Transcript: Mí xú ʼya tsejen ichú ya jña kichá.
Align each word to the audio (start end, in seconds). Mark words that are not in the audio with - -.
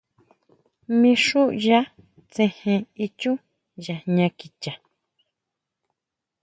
Mí 0.99 1.11
xú 1.25 1.41
ʼya 1.63 1.79
tsejen 2.31 2.81
ichú 3.05 3.31
ya 3.85 3.95
jña 4.03 4.27
kichá. 4.37 4.73